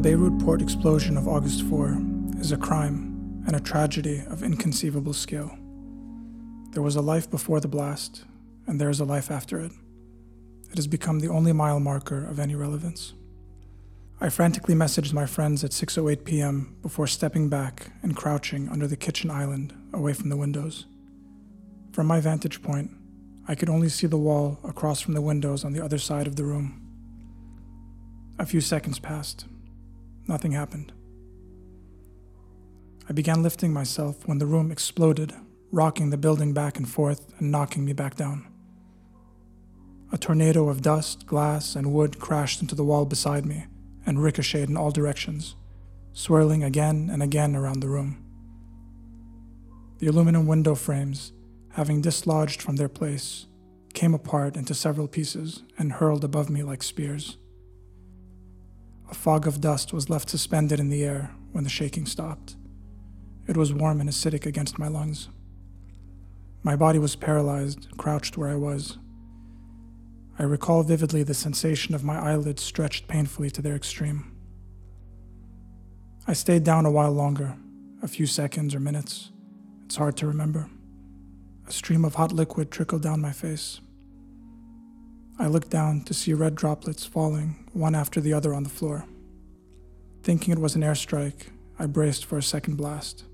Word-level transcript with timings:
The 0.00 0.08
Beirut 0.08 0.38
port 0.38 0.62
explosion 0.62 1.18
of 1.18 1.28
August 1.28 1.62
4 1.64 1.98
is 2.38 2.52
a 2.52 2.56
crime 2.56 3.44
and 3.46 3.54
a 3.54 3.60
tragedy 3.60 4.22
of 4.30 4.42
inconceivable 4.42 5.12
scale. 5.12 5.58
There 6.70 6.82
was 6.82 6.96
a 6.96 7.02
life 7.02 7.30
before 7.30 7.60
the 7.60 7.68
blast, 7.68 8.24
and 8.66 8.80
there 8.80 8.88
is 8.88 9.00
a 9.00 9.04
life 9.04 9.30
after 9.30 9.60
it. 9.60 9.72
It 10.70 10.76
has 10.76 10.86
become 10.86 11.20
the 11.20 11.28
only 11.28 11.52
mile 11.52 11.80
marker 11.80 12.24
of 12.24 12.38
any 12.38 12.54
relevance. 12.54 13.12
I 14.22 14.30
frantically 14.30 14.74
messaged 14.74 15.12
my 15.12 15.26
friends 15.26 15.64
at 15.64 15.72
6:08 15.72 16.24
p.m. 16.24 16.76
before 16.80 17.06
stepping 17.06 17.50
back 17.50 17.92
and 18.02 18.16
crouching 18.16 18.70
under 18.70 18.86
the 18.86 18.96
kitchen 18.96 19.30
island 19.30 19.74
away 19.92 20.14
from 20.14 20.30
the 20.30 20.38
windows. 20.38 20.86
From 21.92 22.06
my 22.06 22.20
vantage 22.20 22.62
point, 22.62 22.90
I 23.46 23.54
could 23.54 23.68
only 23.68 23.90
see 23.90 24.06
the 24.06 24.16
wall 24.16 24.60
across 24.64 25.02
from 25.02 25.12
the 25.12 25.20
windows 25.20 25.62
on 25.62 25.74
the 25.74 25.84
other 25.84 25.98
side 25.98 26.26
of 26.26 26.36
the 26.36 26.44
room. 26.44 26.80
A 28.38 28.46
few 28.46 28.62
seconds 28.62 28.98
passed. 28.98 29.44
Nothing 30.30 30.52
happened. 30.52 30.92
I 33.08 33.12
began 33.12 33.42
lifting 33.42 33.72
myself 33.72 34.28
when 34.28 34.38
the 34.38 34.46
room 34.46 34.70
exploded, 34.70 35.34
rocking 35.72 36.10
the 36.10 36.16
building 36.16 36.52
back 36.52 36.76
and 36.76 36.88
forth 36.88 37.34
and 37.40 37.50
knocking 37.50 37.84
me 37.84 37.94
back 37.94 38.14
down. 38.14 38.46
A 40.12 40.18
tornado 40.18 40.68
of 40.68 40.82
dust, 40.82 41.26
glass, 41.26 41.74
and 41.74 41.92
wood 41.92 42.20
crashed 42.20 42.62
into 42.62 42.76
the 42.76 42.84
wall 42.84 43.06
beside 43.06 43.44
me 43.44 43.66
and 44.06 44.22
ricocheted 44.22 44.68
in 44.68 44.76
all 44.76 44.92
directions, 44.92 45.56
swirling 46.12 46.62
again 46.62 47.10
and 47.10 47.24
again 47.24 47.56
around 47.56 47.80
the 47.80 47.88
room. 47.88 48.24
The 49.98 50.06
aluminum 50.06 50.46
window 50.46 50.76
frames, 50.76 51.32
having 51.70 52.02
dislodged 52.02 52.62
from 52.62 52.76
their 52.76 52.88
place, 52.88 53.46
came 53.94 54.14
apart 54.14 54.56
into 54.56 54.74
several 54.74 55.08
pieces 55.08 55.64
and 55.76 55.94
hurled 55.94 56.22
above 56.22 56.48
me 56.48 56.62
like 56.62 56.84
spears. 56.84 57.36
A 59.10 59.14
fog 59.14 59.46
of 59.46 59.60
dust 59.60 59.92
was 59.92 60.08
left 60.08 60.30
suspended 60.30 60.78
in 60.78 60.88
the 60.88 61.02
air 61.02 61.32
when 61.50 61.64
the 61.64 61.70
shaking 61.70 62.06
stopped. 62.06 62.54
It 63.48 63.56
was 63.56 63.72
warm 63.72 64.00
and 64.00 64.08
acidic 64.08 64.46
against 64.46 64.78
my 64.78 64.86
lungs. 64.86 65.28
My 66.62 66.76
body 66.76 67.00
was 67.00 67.16
paralyzed, 67.16 67.88
crouched 67.96 68.36
where 68.36 68.50
I 68.50 68.54
was. 68.54 68.98
I 70.38 70.44
recall 70.44 70.84
vividly 70.84 71.22
the 71.24 71.34
sensation 71.34 71.94
of 71.94 72.04
my 72.04 72.18
eyelids 72.18 72.62
stretched 72.62 73.08
painfully 73.08 73.50
to 73.50 73.60
their 73.60 73.74
extreme. 73.74 74.30
I 76.28 76.32
stayed 76.32 76.62
down 76.62 76.86
a 76.86 76.90
while 76.90 77.12
longer, 77.12 77.56
a 78.02 78.08
few 78.08 78.26
seconds 78.26 78.74
or 78.74 78.80
minutes. 78.80 79.32
It's 79.84 79.96
hard 79.96 80.16
to 80.18 80.26
remember. 80.26 80.70
A 81.66 81.72
stream 81.72 82.04
of 82.04 82.14
hot 82.14 82.30
liquid 82.30 82.70
trickled 82.70 83.02
down 83.02 83.20
my 83.20 83.32
face. 83.32 83.80
I 85.40 85.46
looked 85.46 85.70
down 85.70 86.02
to 86.02 86.12
see 86.12 86.34
red 86.34 86.54
droplets 86.54 87.06
falling 87.06 87.66
one 87.72 87.94
after 87.94 88.20
the 88.20 88.34
other 88.34 88.52
on 88.52 88.62
the 88.62 88.68
floor. 88.68 89.06
Thinking 90.22 90.52
it 90.52 90.58
was 90.58 90.76
an 90.76 90.82
airstrike, 90.82 91.46
I 91.78 91.86
braced 91.86 92.26
for 92.26 92.36
a 92.36 92.42
second 92.42 92.76
blast. 92.76 93.24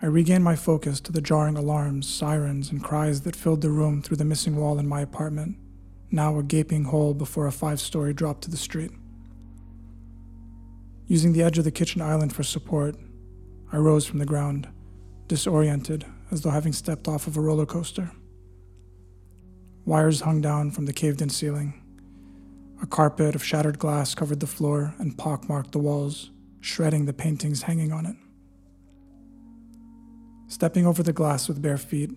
I 0.00 0.06
regained 0.06 0.44
my 0.44 0.54
focus 0.54 1.00
to 1.00 1.12
the 1.12 1.20
jarring 1.20 1.56
alarms, 1.56 2.08
sirens, 2.08 2.70
and 2.70 2.84
cries 2.84 3.22
that 3.22 3.34
filled 3.34 3.62
the 3.62 3.70
room 3.70 4.00
through 4.00 4.18
the 4.18 4.24
missing 4.24 4.54
wall 4.54 4.78
in 4.78 4.86
my 4.86 5.00
apartment, 5.00 5.56
now 6.12 6.38
a 6.38 6.44
gaping 6.44 6.84
hole 6.84 7.12
before 7.12 7.48
a 7.48 7.52
five 7.52 7.80
story 7.80 8.14
drop 8.14 8.40
to 8.42 8.50
the 8.50 8.56
street. 8.56 8.92
Using 11.08 11.32
the 11.32 11.42
edge 11.42 11.58
of 11.58 11.64
the 11.64 11.72
kitchen 11.72 12.00
island 12.00 12.32
for 12.32 12.44
support, 12.44 12.94
I 13.72 13.78
rose 13.78 14.06
from 14.06 14.20
the 14.20 14.24
ground, 14.24 14.68
disoriented 15.26 16.06
as 16.30 16.42
though 16.42 16.50
having 16.50 16.72
stepped 16.72 17.08
off 17.08 17.26
of 17.26 17.36
a 17.36 17.40
roller 17.40 17.66
coaster. 17.66 18.12
Wires 19.84 20.20
hung 20.20 20.40
down 20.40 20.70
from 20.70 20.86
the 20.86 20.92
caved 20.92 21.22
in 21.22 21.30
ceiling. 21.30 21.74
A 22.82 22.86
carpet 22.86 23.34
of 23.34 23.44
shattered 23.44 23.78
glass 23.78 24.14
covered 24.14 24.40
the 24.40 24.46
floor 24.46 24.94
and 24.98 25.16
pockmarked 25.16 25.72
the 25.72 25.78
walls, 25.78 26.30
shredding 26.60 27.06
the 27.06 27.12
paintings 27.12 27.62
hanging 27.62 27.92
on 27.92 28.06
it. 28.06 28.16
Stepping 30.48 30.86
over 30.86 31.02
the 31.02 31.12
glass 31.12 31.48
with 31.48 31.62
bare 31.62 31.78
feet, 31.78 32.10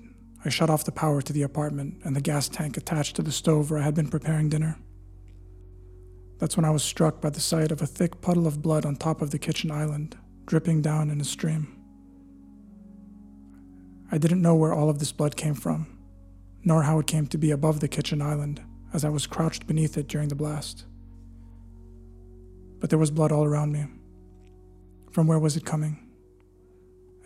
I 0.46 0.50
shut 0.50 0.69
off 0.69 0.84
the 0.84 0.91
power 0.91 1.22
to 1.22 1.34
the 1.34 1.44
apartment 1.44 2.01
and 2.03 2.16
the 2.16 2.22
gas 2.22 2.50
tank 2.50 2.78
attached 2.78 3.16
to 3.16 3.22
the 3.22 3.31
stove 3.31 3.69
where 3.69 3.80
I 3.80 3.84
had 3.84 3.95
been 3.95 4.09
preparing 4.09 4.50
dinner. 4.50 4.78
That's 6.40 6.57
when 6.57 6.66
I 6.66 6.72
was 6.72 6.84
struck 6.84 7.22
by 7.22 7.30
the 7.30 7.40
sight 7.40 7.72
of 7.72 7.81
a 7.81 7.88
thick 7.88 8.19
puddle 8.22 8.47
of 8.47 8.62
blood 8.62 8.85
on 8.85 8.95
top 8.95 9.22
of 9.22 9.31
the 9.31 9.40
kitchen 9.40 9.72
island, 9.72 10.18
dripping 10.45 10.81
down 10.81 11.09
in 11.09 11.22
a 11.22 11.24
stream. 11.24 11.80
I 14.12 14.18
didn't 14.18 14.41
know 14.41 14.56
where 14.56 14.74
all 14.74 14.90
of 14.90 15.00
this 15.00 15.12
blood 15.12 15.35
came 15.38 15.53
from, 15.53 15.88
nor 16.63 16.84
how 16.84 17.00
it 17.00 17.07
came 17.07 17.28
to 17.28 17.38
be 17.38 17.51
above 17.51 17.79
the 17.79 17.88
kitchen 17.88 18.22
island 18.22 18.62
as 18.94 19.03
I 19.03 19.09
was 19.09 19.28
crouched 19.28 19.68
beneath 19.68 19.97
it 19.97 20.07
during 20.07 20.29
the 20.29 20.35
blast. 20.35 20.85
But 22.79 22.90
there 22.90 23.00
was 23.00 23.12
blood 23.12 23.31
all 23.31 23.46
around 23.46 23.72
me. 23.72 23.85
From 25.12 25.28
where 25.28 25.40
was 25.40 25.56
it 25.56 25.66
coming? 25.66 26.00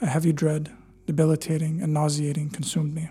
A 0.01 0.05
heavy 0.05 0.31
dread 0.31 0.71
debilitating 1.07 1.81
and 1.81 1.93
nauseating, 1.93 2.49
consumed 2.49 2.93
me. 2.93 3.09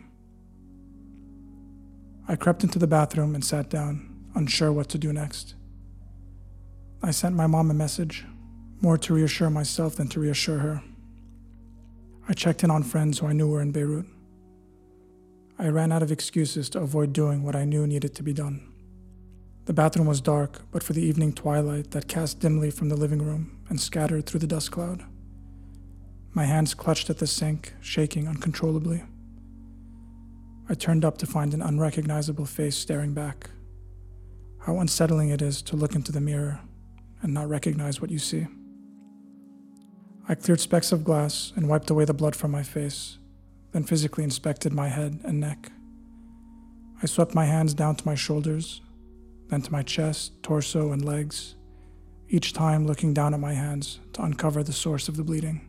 I 2.29 2.37
crept 2.37 2.63
into 2.63 2.79
the 2.79 2.87
bathroom 2.87 3.35
and 3.35 3.45
sat 3.45 3.71
down, 3.71 4.15
unsure 4.35 4.71
what 4.71 4.89
to 4.91 4.99
do 4.99 5.13
next. 5.13 5.55
I 7.03 7.11
sent 7.11 7.35
my 7.35 7.47
mom 7.47 7.71
a 7.71 7.75
message, 7.75 8.25
more 8.81 8.99
to 8.99 9.15
reassure 9.15 9.49
myself 9.49 9.97
than 9.97 10.09
to 10.09 10.21
reassure 10.21 10.59
her. 10.59 10.83
I 12.29 12.35
checked 12.35 12.63
in 12.63 12.71
on 12.71 12.83
friends 12.83 13.19
who 13.19 13.27
I 13.27 13.33
knew 13.33 13.49
were 13.49 13.63
in 13.63 13.73
Beirut. 13.73 14.07
I 15.59 15.69
ran 15.69 15.91
out 15.91 16.03
of 16.03 16.13
excuses 16.13 16.69
to 16.71 16.81
avoid 16.81 17.13
doing 17.13 17.43
what 17.43 17.57
I 17.57 17.65
knew 17.65 17.87
needed 17.87 18.15
to 18.17 18.23
be 18.23 18.35
done. 18.35 18.73
The 19.65 19.73
bathroom 19.73 20.07
was 20.07 20.21
dark, 20.21 20.63
but 20.71 20.83
for 20.83 20.93
the 20.93 21.03
evening 21.03 21.33
twilight 21.33 21.91
that 21.93 22.09
cast 22.09 22.41
dimly 22.41 22.71
from 22.71 22.89
the 22.89 22.97
living 22.97 23.23
room 23.23 23.59
and 23.69 23.81
scattered 23.81 24.27
through 24.27 24.41
the 24.41 24.47
dust 24.47 24.71
cloud. 24.71 25.05
My 26.35 26.45
hands 26.45 26.75
clutched 26.75 27.09
at 27.09 27.19
the 27.19 27.27
sink, 27.27 27.73
shaking 27.81 28.29
uncontrollably. 28.29 29.03
I 30.69 30.75
turned 30.75 31.05
up 31.05 31.17
to 31.19 31.27
find 31.27 31.55
an 31.55 31.63
unrecognizable 31.63 32.45
face 32.45 32.77
staring 32.77 33.15
back. 33.15 33.51
How 34.61 34.79
unsettling 34.79 35.31
it 35.31 35.41
is 35.41 35.63
to 35.63 35.77
look 35.77 35.95
into 35.95 36.13
the 36.13 36.21
mirror 36.21 36.61
and 37.23 37.33
not 37.33 37.49
recognize 37.49 38.01
what 38.01 38.11
you 38.11 38.19
see. 38.19 38.47
I 40.29 40.35
cleared 40.35 40.61
specks 40.61 40.93
of 40.93 41.05
glass 41.05 41.53
and 41.57 41.69
wiped 41.69 41.89
away 41.89 42.05
the 42.05 42.13
blood 42.13 42.37
from 42.37 42.51
my 42.51 42.63
face, 42.63 43.19
then 43.77 43.85
physically 43.85 44.25
inspected 44.25 44.73
my 44.73 44.89
head 44.89 45.21
and 45.23 45.39
neck. 45.39 45.71
I 47.03 47.05
swept 47.05 47.35
my 47.35 47.45
hands 47.45 47.75
down 47.75 47.95
to 47.97 48.07
my 48.07 48.15
shoulders, 48.15 48.81
then 49.49 49.61
to 49.61 49.71
my 49.71 49.83
chest, 49.83 50.43
torso, 50.43 50.93
and 50.93 51.05
legs, 51.05 51.57
each 52.31 52.55
time 52.55 52.87
looking 52.87 53.13
down 53.13 53.35
at 53.35 53.41
my 53.41 53.53
hands 53.53 54.01
to 54.15 54.23
uncover 54.23 54.63
the 54.63 54.73
source 54.73 55.09
of 55.09 55.19
the 55.19 55.23
bleeding. 55.23 55.69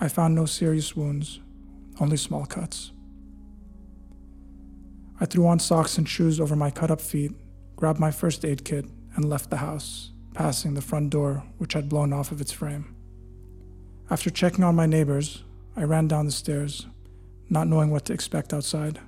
I 0.00 0.08
found 0.08 0.34
no 0.34 0.46
serious 0.46 0.96
wounds, 0.96 1.38
only 2.00 2.16
small 2.16 2.44
cuts. 2.44 2.90
I 5.20 5.26
threw 5.26 5.46
on 5.46 5.60
socks 5.60 5.96
and 5.96 6.08
shoes 6.08 6.40
over 6.40 6.56
my 6.56 6.72
cut 6.72 6.90
up 6.90 7.00
feet, 7.00 7.30
grabbed 7.76 8.00
my 8.00 8.10
first 8.10 8.44
aid 8.44 8.64
kit, 8.64 8.86
and 9.14 9.30
left 9.30 9.48
the 9.48 9.58
house, 9.58 10.10
passing 10.34 10.74
the 10.74 10.82
front 10.82 11.10
door, 11.10 11.44
which 11.58 11.74
had 11.74 11.88
blown 11.88 12.12
off 12.12 12.32
of 12.32 12.40
its 12.40 12.50
frame. 12.50 12.96
After 14.10 14.28
checking 14.28 14.64
on 14.64 14.74
my 14.74 14.86
neighbors, 14.86 15.44
I 15.76 15.82
ran 15.82 16.06
down 16.06 16.26
the 16.26 16.32
stairs, 16.32 16.86
not 17.50 17.66
knowing 17.66 17.90
what 17.90 18.04
to 18.06 18.12
expect 18.12 18.52
outside. 18.54 19.00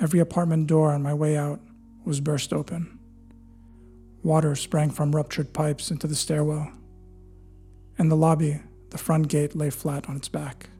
Every 0.00 0.20
apartment 0.20 0.68
door 0.68 0.92
on 0.92 1.02
my 1.02 1.14
way 1.14 1.36
out 1.36 1.60
was 2.04 2.20
burst 2.20 2.52
open. 2.52 2.98
Water 4.22 4.54
sprang 4.54 4.90
from 4.90 5.14
ruptured 5.14 5.52
pipes 5.52 5.90
into 5.90 6.06
the 6.06 6.14
stairwell. 6.14 6.70
In 7.98 8.08
the 8.08 8.16
lobby, 8.16 8.60
the 8.90 8.98
front 8.98 9.28
gate 9.28 9.56
lay 9.56 9.70
flat 9.70 10.08
on 10.08 10.16
its 10.16 10.28
back. 10.28 10.70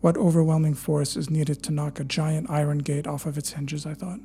What 0.00 0.18
overwhelming 0.18 0.74
force 0.74 1.16
is 1.16 1.30
needed 1.30 1.62
to 1.62 1.72
knock 1.72 1.98
a 1.98 2.04
giant 2.04 2.50
iron 2.50 2.78
gate 2.78 3.06
off 3.06 3.24
of 3.24 3.38
its 3.38 3.52
hinges, 3.52 3.86
I 3.86 3.94
thought. 3.94 4.20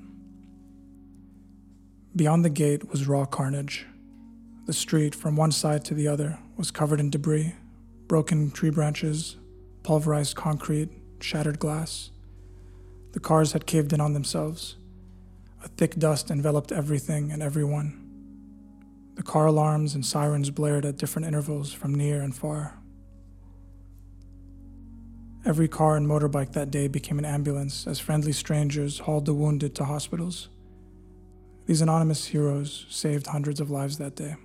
Beyond 2.15 2.43
the 2.43 2.49
gate 2.49 2.89
was 2.89 3.07
raw 3.07 3.25
carnage. 3.25 3.85
The 4.65 4.73
street, 4.73 5.15
from 5.15 5.37
one 5.37 5.53
side 5.53 5.85
to 5.85 5.93
the 5.93 6.07
other, 6.07 6.37
was 6.57 6.69
covered 6.69 6.99
in 6.99 7.09
debris 7.09 7.53
broken 8.09 8.49
tree 8.49 8.71
branches, 8.71 9.37
pulverized 9.83 10.35
concrete, 10.35 10.89
shattered 11.21 11.59
glass. 11.59 12.09
The 13.11 13.19
cars 13.19 13.53
had 13.53 13.67
caved 13.67 13.93
in 13.93 14.01
on 14.01 14.13
themselves. 14.13 14.75
A 15.63 15.67
thick 15.67 15.95
dust 15.95 16.31
enveloped 16.31 16.71
everything 16.71 17.31
and 17.31 17.43
everyone. 17.43 17.95
The 19.13 19.21
car 19.23 19.45
alarms 19.45 19.93
and 19.93 20.03
sirens 20.03 20.49
blared 20.49 20.85
at 20.85 20.97
different 20.97 21.27
intervals 21.27 21.71
from 21.71 21.93
near 21.93 22.21
and 22.21 22.35
far. 22.35 22.79
Every 25.45 25.67
car 25.67 25.95
and 25.95 26.07
motorbike 26.07 26.53
that 26.53 26.71
day 26.71 26.87
became 26.87 27.19
an 27.19 27.25
ambulance 27.25 27.85
as 27.85 27.99
friendly 27.99 28.33
strangers 28.33 28.99
hauled 28.99 29.25
the 29.25 29.35
wounded 29.35 29.75
to 29.75 29.85
hospitals. 29.85 30.49
These 31.67 31.81
anonymous 31.81 32.25
heroes 32.25 32.87
saved 32.89 33.27
hundreds 33.27 33.59
of 33.59 33.69
lives 33.69 33.99
that 33.99 34.15
day. 34.15 34.35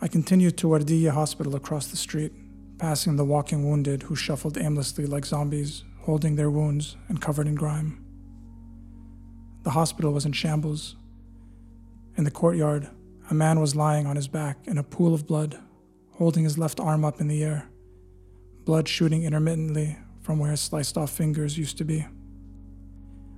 I 0.00 0.06
continued 0.06 0.56
to 0.58 0.68
Wardiya 0.68 1.10
Hospital 1.10 1.56
across 1.56 1.88
the 1.88 1.96
street, 1.96 2.32
passing 2.78 3.16
the 3.16 3.24
walking 3.24 3.68
wounded 3.68 4.04
who 4.04 4.14
shuffled 4.14 4.56
aimlessly 4.56 5.06
like 5.06 5.26
zombies, 5.26 5.82
holding 6.02 6.36
their 6.36 6.50
wounds 6.50 6.96
and 7.08 7.20
covered 7.20 7.48
in 7.48 7.56
grime. 7.56 8.04
The 9.64 9.70
hospital 9.70 10.12
was 10.12 10.24
in 10.24 10.30
shambles. 10.30 10.94
In 12.16 12.22
the 12.22 12.30
courtyard, 12.30 12.88
a 13.28 13.34
man 13.34 13.58
was 13.58 13.74
lying 13.74 14.06
on 14.06 14.14
his 14.14 14.28
back 14.28 14.68
in 14.68 14.78
a 14.78 14.84
pool 14.84 15.14
of 15.14 15.26
blood, 15.26 15.58
holding 16.12 16.44
his 16.44 16.58
left 16.58 16.78
arm 16.78 17.04
up 17.04 17.20
in 17.20 17.26
the 17.26 17.42
air, 17.42 17.68
blood 18.64 18.86
shooting 18.86 19.24
intermittently 19.24 19.98
from 20.22 20.38
where 20.38 20.52
his 20.52 20.60
sliced 20.60 20.96
off 20.96 21.10
fingers 21.10 21.58
used 21.58 21.76
to 21.78 21.84
be. 21.84 22.06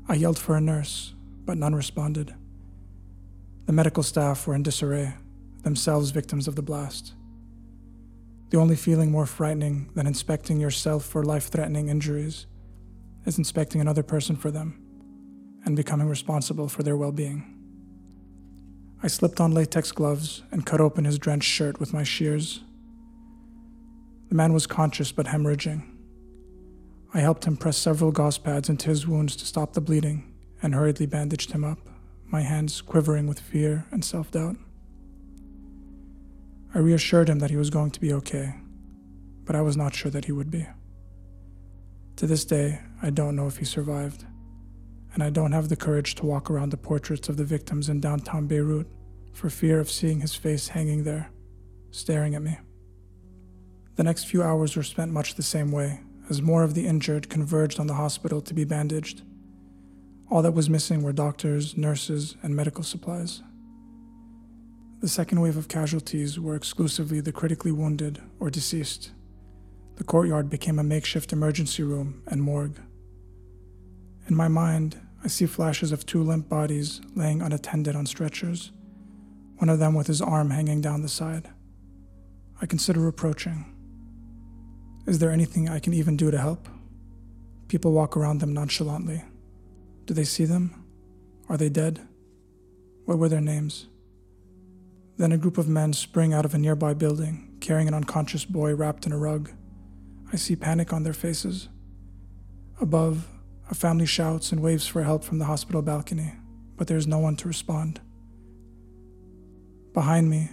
I 0.08 0.14
yelled 0.14 0.38
for 0.38 0.56
a 0.56 0.60
nurse, 0.60 1.14
but 1.46 1.56
none 1.56 1.74
responded. 1.74 2.34
The 3.64 3.72
medical 3.72 4.02
staff 4.02 4.46
were 4.46 4.54
in 4.54 4.62
disarray, 4.62 5.14
themselves 5.62 6.10
victims 6.10 6.48
of 6.48 6.56
the 6.56 6.62
blast. 6.62 7.14
The 8.50 8.58
only 8.58 8.76
feeling 8.76 9.10
more 9.10 9.26
frightening 9.26 9.90
than 9.94 10.06
inspecting 10.06 10.60
yourself 10.60 11.04
for 11.04 11.22
life 11.22 11.48
threatening 11.48 11.88
injuries 11.88 12.46
is 13.24 13.38
inspecting 13.38 13.80
another 13.80 14.02
person 14.02 14.34
for 14.34 14.50
them 14.50 14.82
and 15.64 15.76
becoming 15.76 16.08
responsible 16.08 16.68
for 16.68 16.82
their 16.82 16.96
well 16.96 17.12
being. 17.12 17.56
I 19.02 19.06
slipped 19.06 19.40
on 19.40 19.52
latex 19.52 19.92
gloves 19.92 20.42
and 20.50 20.66
cut 20.66 20.80
open 20.80 21.04
his 21.04 21.18
drenched 21.18 21.48
shirt 21.48 21.78
with 21.78 21.92
my 21.92 22.02
shears. 22.02 22.60
The 24.28 24.34
man 24.34 24.52
was 24.52 24.66
conscious 24.66 25.12
but 25.12 25.26
hemorrhaging. 25.26 25.82
I 27.14 27.20
helped 27.20 27.44
him 27.44 27.56
press 27.56 27.76
several 27.76 28.12
gauze 28.12 28.38
pads 28.38 28.68
into 28.68 28.88
his 28.88 29.06
wounds 29.06 29.36
to 29.36 29.46
stop 29.46 29.72
the 29.72 29.80
bleeding 29.80 30.32
and 30.62 30.74
hurriedly 30.74 31.06
bandaged 31.06 31.52
him 31.52 31.64
up, 31.64 31.78
my 32.26 32.42
hands 32.42 32.80
quivering 32.80 33.26
with 33.26 33.40
fear 33.40 33.86
and 33.90 34.04
self 34.04 34.30
doubt. 34.30 34.56
I 36.72 36.78
reassured 36.78 37.28
him 37.28 37.40
that 37.40 37.50
he 37.50 37.56
was 37.56 37.70
going 37.70 37.90
to 37.90 38.00
be 38.00 38.12
okay, 38.12 38.54
but 39.44 39.56
I 39.56 39.60
was 39.60 39.76
not 39.76 39.94
sure 39.94 40.10
that 40.10 40.26
he 40.26 40.32
would 40.32 40.50
be. 40.50 40.66
To 42.16 42.26
this 42.26 42.44
day, 42.44 42.80
I 43.02 43.10
don't 43.10 43.34
know 43.34 43.48
if 43.48 43.56
he 43.56 43.64
survived, 43.64 44.24
and 45.12 45.22
I 45.22 45.30
don't 45.30 45.52
have 45.52 45.68
the 45.68 45.76
courage 45.76 46.14
to 46.16 46.26
walk 46.26 46.50
around 46.50 46.70
the 46.70 46.76
portraits 46.76 47.28
of 47.28 47.36
the 47.36 47.44
victims 47.44 47.88
in 47.88 48.00
downtown 48.00 48.46
Beirut 48.46 48.86
for 49.32 49.50
fear 49.50 49.80
of 49.80 49.90
seeing 49.90 50.20
his 50.20 50.34
face 50.34 50.68
hanging 50.68 51.02
there, 51.02 51.30
staring 51.90 52.34
at 52.34 52.42
me. 52.42 52.58
The 53.96 54.04
next 54.04 54.24
few 54.24 54.42
hours 54.42 54.76
were 54.76 54.82
spent 54.82 55.12
much 55.12 55.34
the 55.34 55.42
same 55.42 55.72
way, 55.72 56.00
as 56.28 56.40
more 56.40 56.62
of 56.62 56.74
the 56.74 56.86
injured 56.86 57.28
converged 57.28 57.80
on 57.80 57.88
the 57.88 57.94
hospital 57.94 58.40
to 58.42 58.54
be 58.54 58.64
bandaged. 58.64 59.22
All 60.30 60.42
that 60.42 60.54
was 60.54 60.70
missing 60.70 61.02
were 61.02 61.12
doctors, 61.12 61.76
nurses, 61.76 62.36
and 62.42 62.54
medical 62.54 62.84
supplies. 62.84 63.42
The 65.00 65.08
second 65.08 65.40
wave 65.40 65.56
of 65.56 65.68
casualties 65.68 66.38
were 66.38 66.54
exclusively 66.54 67.20
the 67.20 67.32
critically 67.32 67.72
wounded 67.72 68.20
or 68.38 68.50
deceased. 68.50 69.12
The 69.96 70.04
courtyard 70.04 70.50
became 70.50 70.78
a 70.78 70.84
makeshift 70.84 71.32
emergency 71.32 71.82
room 71.82 72.22
and 72.26 72.42
morgue. 72.42 72.78
In 74.28 74.36
my 74.36 74.48
mind, 74.48 75.00
I 75.24 75.28
see 75.28 75.46
flashes 75.46 75.90
of 75.90 76.04
two 76.04 76.22
limp 76.22 76.50
bodies 76.50 77.00
laying 77.14 77.40
unattended 77.40 77.96
on 77.96 78.04
stretchers, 78.04 78.72
one 79.56 79.70
of 79.70 79.78
them 79.78 79.94
with 79.94 80.06
his 80.06 80.20
arm 80.20 80.50
hanging 80.50 80.82
down 80.82 81.00
the 81.00 81.08
side. 81.08 81.48
I 82.60 82.66
consider 82.66 83.08
approaching. 83.08 83.74
Is 85.06 85.18
there 85.18 85.30
anything 85.30 85.66
I 85.66 85.78
can 85.78 85.94
even 85.94 86.18
do 86.18 86.30
to 86.30 86.38
help? 86.38 86.68
People 87.68 87.92
walk 87.92 88.18
around 88.18 88.40
them 88.40 88.52
nonchalantly. 88.52 89.24
Do 90.04 90.12
they 90.12 90.24
see 90.24 90.44
them? 90.44 90.84
Are 91.48 91.56
they 91.56 91.70
dead? 91.70 92.06
What 93.06 93.18
were 93.18 93.30
their 93.30 93.40
names? 93.40 93.86
Then 95.20 95.32
a 95.32 95.36
group 95.36 95.58
of 95.58 95.68
men 95.68 95.92
spring 95.92 96.32
out 96.32 96.46
of 96.46 96.54
a 96.54 96.58
nearby 96.58 96.94
building, 96.94 97.54
carrying 97.60 97.88
an 97.88 97.92
unconscious 97.92 98.46
boy 98.46 98.74
wrapped 98.74 99.04
in 99.04 99.12
a 99.12 99.18
rug. 99.18 99.50
I 100.32 100.36
see 100.36 100.56
panic 100.56 100.94
on 100.94 101.02
their 101.02 101.12
faces. 101.12 101.68
Above, 102.80 103.28
a 103.70 103.74
family 103.74 104.06
shouts 104.06 104.50
and 104.50 104.62
waves 104.62 104.86
for 104.86 105.02
help 105.02 105.22
from 105.22 105.38
the 105.38 105.44
hospital 105.44 105.82
balcony, 105.82 106.32
but 106.78 106.86
there 106.86 106.96
is 106.96 107.06
no 107.06 107.18
one 107.18 107.36
to 107.36 107.48
respond. 107.48 108.00
Behind 109.92 110.30
me, 110.30 110.48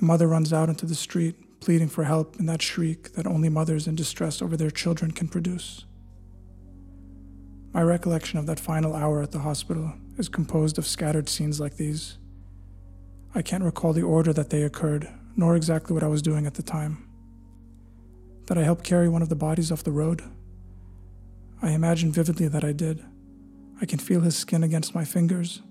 a 0.00 0.04
mother 0.04 0.28
runs 0.28 0.52
out 0.52 0.68
into 0.68 0.86
the 0.86 0.94
street, 0.94 1.58
pleading 1.58 1.88
for 1.88 2.04
help 2.04 2.38
in 2.38 2.46
that 2.46 2.62
shriek 2.62 3.14
that 3.14 3.26
only 3.26 3.48
mothers 3.48 3.88
in 3.88 3.96
distress 3.96 4.40
over 4.40 4.56
their 4.56 4.70
children 4.70 5.10
can 5.10 5.26
produce. 5.26 5.84
My 7.72 7.82
recollection 7.82 8.38
of 8.38 8.46
that 8.46 8.60
final 8.60 8.94
hour 8.94 9.20
at 9.20 9.32
the 9.32 9.40
hospital 9.40 9.94
is 10.16 10.28
composed 10.28 10.78
of 10.78 10.86
scattered 10.86 11.28
scenes 11.28 11.58
like 11.58 11.76
these. 11.76 12.18
I 13.34 13.42
can't 13.42 13.64
recall 13.64 13.92
the 13.92 14.02
order 14.02 14.32
that 14.32 14.50
they 14.50 14.62
occurred, 14.62 15.08
nor 15.36 15.56
exactly 15.56 15.94
what 15.94 16.02
I 16.02 16.08
was 16.08 16.22
doing 16.22 16.46
at 16.46 16.54
the 16.54 16.62
time. 16.62 17.08
That 18.46 18.58
I 18.58 18.62
helped 18.62 18.84
carry 18.84 19.08
one 19.08 19.22
of 19.22 19.28
the 19.28 19.36
bodies 19.36 19.72
off 19.72 19.84
the 19.84 19.90
road? 19.90 20.22
I 21.62 21.70
imagine 21.70 22.12
vividly 22.12 22.48
that 22.48 22.64
I 22.64 22.72
did. 22.72 23.04
I 23.80 23.86
can 23.86 23.98
feel 23.98 24.20
his 24.20 24.36
skin 24.36 24.62
against 24.62 24.94
my 24.94 25.04
fingers. 25.04 25.62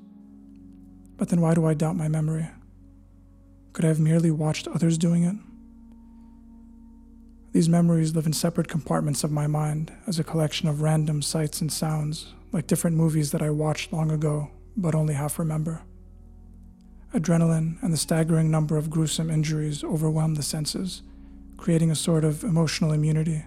But 1.18 1.30
then 1.30 1.42
why 1.42 1.54
do 1.54 1.66
I 1.66 1.74
doubt 1.74 1.96
my 1.96 2.08
memory? 2.08 2.48
Could 3.74 3.86
I 3.86 3.90
have 3.90 4.00
merely 4.00 4.32
watched 4.32 4.68
others 4.68 4.98
doing 4.98 5.24
it? 5.24 5.36
These 7.52 7.70
memories 7.70 8.16
live 8.16 8.26
in 8.26 8.34
separate 8.34 8.70
compartments 8.70 9.24
of 9.24 9.32
my 9.32 9.46
mind 9.46 9.92
as 10.08 10.18
a 10.18 10.24
collection 10.24 10.68
of 10.68 10.82
random 10.82 11.22
sights 11.22 11.62
and 11.62 11.72
sounds, 11.72 12.34
like 12.52 12.68
different 12.68 12.98
movies 12.98 13.32
that 13.32 13.42
I 13.42 13.50
watched 13.50 13.94
long 13.94 14.10
ago 14.10 14.50
but 14.78 14.96
only 14.96 15.14
half 15.14 15.40
remember. 15.40 15.82
Adrenaline 17.14 17.82
and 17.84 17.92
the 17.92 17.98
staggering 17.98 18.50
number 18.50 18.78
of 18.78 18.90
gruesome 18.90 19.30
injuries 19.30 19.84
overwhelmed 19.84 20.38
the 20.38 20.44
senses, 20.44 21.04
creating 21.58 21.92
a 21.92 21.96
sort 21.96 22.24
of 22.24 22.44
emotional 22.46 22.94
immunity, 22.94 23.44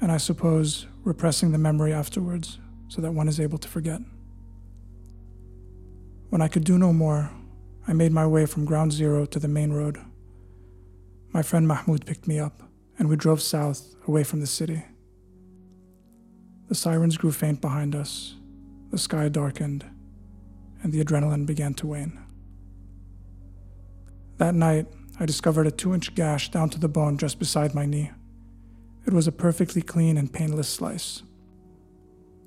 and 0.00 0.12
I 0.12 0.18
suppose 0.18 0.86
repressing 1.02 1.52
the 1.52 1.58
memory 1.58 1.94
afterwards 1.94 2.58
so 2.88 3.00
that 3.00 3.12
one 3.12 3.26
is 3.26 3.40
able 3.40 3.58
to 3.58 3.68
forget. 3.68 4.00
When 6.28 6.42
I 6.42 6.48
could 6.48 6.64
do 6.64 6.78
no 6.78 6.92
more, 6.92 7.30
I 7.86 7.94
made 7.94 8.12
my 8.12 8.26
way 8.26 8.44
from 8.44 8.66
ground 8.66 8.92
zero 8.92 9.24
to 9.24 9.38
the 9.38 9.48
main 9.48 9.72
road. 9.72 9.98
My 11.32 11.42
friend 11.42 11.66
Mahmoud 11.66 12.04
picked 12.04 12.28
me 12.28 12.38
up, 12.38 12.62
and 12.98 13.08
we 13.08 13.16
drove 13.16 13.40
south 13.40 13.94
away 14.06 14.24
from 14.24 14.40
the 14.40 14.46
city. 14.46 14.84
The 16.68 16.74
sirens 16.74 17.16
grew 17.16 17.32
faint 17.32 17.62
behind 17.62 17.94
us, 17.94 18.34
the 18.90 18.98
sky 18.98 19.30
darkened, 19.30 19.86
and 20.82 20.92
the 20.92 21.02
adrenaline 21.02 21.46
began 21.46 21.72
to 21.74 21.86
wane. 21.86 22.27
That 24.38 24.54
night, 24.54 24.86
I 25.18 25.26
discovered 25.26 25.66
a 25.66 25.72
two 25.72 25.94
inch 25.94 26.14
gash 26.14 26.50
down 26.50 26.70
to 26.70 26.78
the 26.78 26.88
bone 26.88 27.18
just 27.18 27.40
beside 27.40 27.74
my 27.74 27.86
knee. 27.86 28.12
It 29.04 29.12
was 29.12 29.26
a 29.26 29.32
perfectly 29.32 29.82
clean 29.82 30.16
and 30.16 30.32
painless 30.32 30.68
slice. 30.68 31.22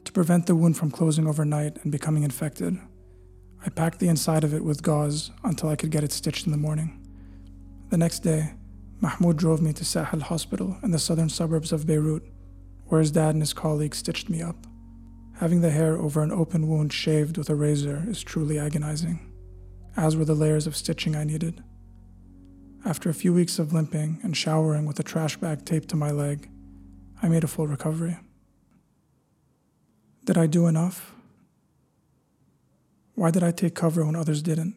To 0.05 0.11
prevent 0.13 0.47
the 0.47 0.55
wound 0.55 0.77
from 0.77 0.89
closing 0.89 1.27
overnight 1.27 1.77
and 1.83 1.91
becoming 1.91 2.23
infected, 2.23 2.77
I 3.65 3.69
packed 3.69 3.99
the 3.99 4.07
inside 4.07 4.43
of 4.45 4.53
it 4.53 4.63
with 4.63 4.83
gauze 4.83 5.31
until 5.43 5.69
I 5.69 5.75
could 5.75 5.91
get 5.91 6.03
it 6.03 6.13
stitched 6.13 6.45
in 6.45 6.51
the 6.51 6.57
morning. 6.57 6.97
The 7.89 7.97
next 7.97 8.19
day, 8.19 8.53
Mahmoud 9.01 9.37
drove 9.37 9.61
me 9.61 9.73
to 9.73 9.83
Sahel 9.83 10.21
Hospital 10.21 10.77
in 10.81 10.91
the 10.91 10.99
southern 10.99 11.29
suburbs 11.29 11.73
of 11.73 11.85
Beirut, 11.85 12.23
where 12.85 13.01
his 13.01 13.11
dad 13.11 13.35
and 13.35 13.41
his 13.41 13.53
colleagues 13.53 13.97
stitched 13.97 14.29
me 14.29 14.41
up. 14.41 14.65
Having 15.39 15.61
the 15.61 15.71
hair 15.71 15.97
over 15.97 16.23
an 16.23 16.31
open 16.31 16.67
wound 16.69 16.93
shaved 16.93 17.37
with 17.37 17.49
a 17.49 17.55
razor 17.55 18.05
is 18.07 18.23
truly 18.23 18.57
agonizing, 18.57 19.19
as 19.97 20.15
were 20.15 20.25
the 20.25 20.35
layers 20.35 20.67
of 20.67 20.75
stitching 20.75 21.15
I 21.15 21.25
needed. 21.25 21.61
After 22.83 23.09
a 23.11 23.13
few 23.13 23.31
weeks 23.31 23.59
of 23.59 23.73
limping 23.73 24.19
and 24.23 24.35
showering 24.35 24.85
with 24.87 24.99
a 24.99 25.03
trash 25.03 25.37
bag 25.37 25.65
taped 25.65 25.89
to 25.89 25.95
my 25.95 26.09
leg, 26.09 26.49
I 27.21 27.29
made 27.29 27.43
a 27.43 27.47
full 27.47 27.67
recovery. 27.67 28.17
Did 30.25 30.37
I 30.37 30.47
do 30.47 30.65
enough? 30.65 31.13
Why 33.13 33.29
did 33.29 33.43
I 33.43 33.51
take 33.51 33.75
cover 33.75 34.03
when 34.03 34.15
others 34.15 34.41
didn't? 34.41 34.75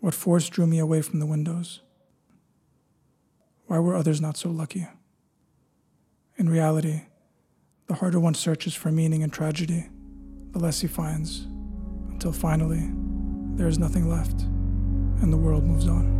What 0.00 0.14
force 0.14 0.48
drew 0.48 0.66
me 0.66 0.80
away 0.80 1.00
from 1.00 1.20
the 1.20 1.26
windows? 1.26 1.80
Why 3.66 3.78
were 3.78 3.94
others 3.94 4.20
not 4.20 4.36
so 4.36 4.50
lucky? 4.50 4.88
In 6.36 6.48
reality, 6.48 7.02
the 7.86 7.94
harder 7.94 8.18
one 8.18 8.34
searches 8.34 8.74
for 8.74 8.90
meaning 8.90 9.20
in 9.22 9.30
tragedy, 9.30 9.86
the 10.50 10.58
less 10.58 10.80
he 10.80 10.88
finds, 10.88 11.46
until 12.08 12.32
finally, 12.32 12.90
there 13.56 13.68
is 13.68 13.78
nothing 13.78 14.08
left 14.08 14.44
and 15.22 15.32
the 15.32 15.36
world 15.36 15.64
moves 15.64 15.86
on. 15.86 16.18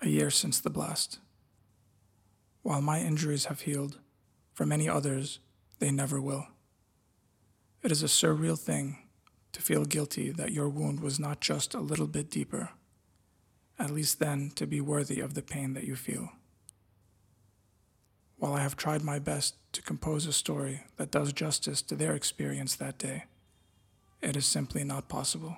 A 0.00 0.08
year 0.08 0.30
since 0.30 0.60
the 0.60 0.70
blast. 0.70 1.18
While 2.62 2.80
my 2.82 3.00
injuries 3.00 3.46
have 3.46 3.62
healed, 3.62 3.98
for 4.52 4.66
many 4.66 4.88
others, 4.88 5.38
they 5.78 5.90
never 5.90 6.20
will. 6.20 6.46
It 7.88 7.92
is 7.92 8.02
a 8.02 8.06
surreal 8.06 8.58
thing 8.58 8.98
to 9.52 9.62
feel 9.62 9.86
guilty 9.86 10.30
that 10.32 10.52
your 10.52 10.68
wound 10.68 11.00
was 11.00 11.18
not 11.18 11.40
just 11.40 11.72
a 11.72 11.80
little 11.80 12.06
bit 12.06 12.30
deeper, 12.30 12.72
at 13.78 13.88
least 13.88 14.18
then 14.18 14.52
to 14.56 14.66
be 14.66 14.78
worthy 14.78 15.20
of 15.20 15.32
the 15.32 15.40
pain 15.40 15.72
that 15.72 15.84
you 15.84 15.96
feel. 15.96 16.28
While 18.36 18.52
I 18.52 18.60
have 18.60 18.76
tried 18.76 19.00
my 19.00 19.18
best 19.18 19.54
to 19.72 19.80
compose 19.80 20.26
a 20.26 20.34
story 20.34 20.82
that 20.98 21.10
does 21.10 21.32
justice 21.32 21.80
to 21.80 21.96
their 21.96 22.14
experience 22.14 22.76
that 22.76 22.98
day, 22.98 23.24
it 24.20 24.36
is 24.36 24.44
simply 24.44 24.84
not 24.84 25.08
possible. 25.08 25.56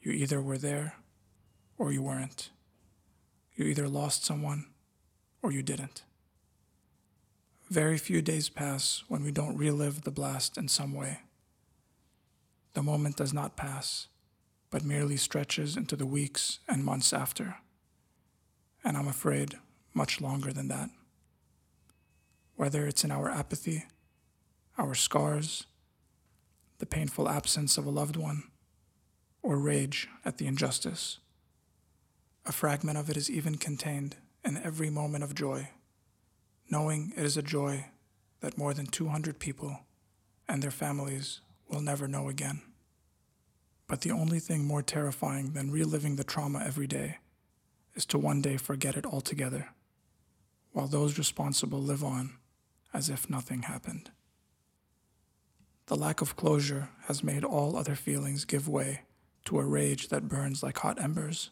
You 0.00 0.12
either 0.12 0.40
were 0.40 0.56
there 0.56 0.98
or 1.78 1.90
you 1.90 2.02
weren't. 2.02 2.50
You 3.56 3.64
either 3.64 3.88
lost 3.88 4.24
someone 4.24 4.66
or 5.42 5.50
you 5.50 5.64
didn't. 5.64 6.04
Very 7.70 7.98
few 7.98 8.22
days 8.22 8.48
pass 8.48 9.04
when 9.08 9.22
we 9.22 9.30
don't 9.30 9.58
relive 9.58 10.02
the 10.02 10.10
blast 10.10 10.56
in 10.56 10.68
some 10.68 10.94
way. 10.94 11.20
The 12.72 12.82
moment 12.82 13.16
does 13.16 13.34
not 13.34 13.56
pass, 13.56 14.08
but 14.70 14.84
merely 14.84 15.18
stretches 15.18 15.76
into 15.76 15.94
the 15.94 16.06
weeks 16.06 16.60
and 16.66 16.82
months 16.82 17.12
after. 17.12 17.56
And 18.82 18.96
I'm 18.96 19.08
afraid 19.08 19.58
much 19.92 20.18
longer 20.18 20.50
than 20.50 20.68
that. 20.68 20.88
Whether 22.56 22.86
it's 22.86 23.04
in 23.04 23.10
our 23.10 23.28
apathy, 23.28 23.84
our 24.78 24.94
scars, 24.94 25.66
the 26.78 26.86
painful 26.86 27.28
absence 27.28 27.76
of 27.76 27.84
a 27.84 27.90
loved 27.90 28.16
one, 28.16 28.44
or 29.42 29.58
rage 29.58 30.08
at 30.24 30.38
the 30.38 30.46
injustice. 30.46 31.18
A 32.46 32.52
fragment 32.52 32.96
of 32.96 33.10
it 33.10 33.16
is 33.18 33.30
even 33.30 33.56
contained 33.56 34.16
in 34.42 34.56
every 34.56 34.88
moment 34.88 35.22
of 35.22 35.34
joy, 35.34 35.68
knowing 36.70 37.12
it 37.16 37.24
is 37.24 37.36
a 37.36 37.42
joy 37.42 37.86
that 38.40 38.58
more 38.58 38.74
than 38.74 38.86
200 38.86 39.38
people 39.38 39.80
and 40.48 40.62
their 40.62 40.70
families 40.70 41.40
will 41.68 41.80
never 41.80 42.08
know 42.08 42.28
again. 42.28 42.62
But 43.86 44.02
the 44.02 44.10
only 44.10 44.38
thing 44.38 44.64
more 44.64 44.82
terrifying 44.82 45.52
than 45.52 45.70
reliving 45.70 46.16
the 46.16 46.24
trauma 46.24 46.62
every 46.64 46.86
day 46.86 47.18
is 47.94 48.04
to 48.06 48.18
one 48.18 48.42
day 48.42 48.56
forget 48.56 48.96
it 48.96 49.06
altogether, 49.06 49.70
while 50.72 50.86
those 50.86 51.18
responsible 51.18 51.80
live 51.80 52.04
on 52.04 52.34
as 52.92 53.08
if 53.08 53.28
nothing 53.28 53.62
happened. 53.62 54.10
The 55.86 55.96
lack 55.96 56.20
of 56.20 56.36
closure 56.36 56.90
has 57.06 57.24
made 57.24 57.44
all 57.44 57.76
other 57.76 57.94
feelings 57.94 58.44
give 58.44 58.68
way 58.68 59.02
to 59.46 59.58
a 59.58 59.64
rage 59.64 60.08
that 60.08 60.28
burns 60.28 60.62
like 60.62 60.78
hot 60.78 61.00
embers. 61.00 61.50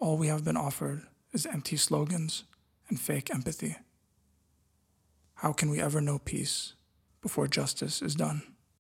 All 0.00 0.16
we 0.16 0.26
have 0.26 0.44
been 0.44 0.56
offered 0.56 1.02
is 1.32 1.46
empty 1.46 1.76
slogans 1.76 2.44
and 2.88 3.00
fake 3.00 3.30
empathy. 3.34 3.76
How 5.36 5.52
can 5.52 5.70
we 5.70 5.80
ever 5.80 6.00
know 6.00 6.18
peace 6.18 6.74
before 7.20 7.46
justice 7.46 8.00
is 8.00 8.14
done? 8.14 8.55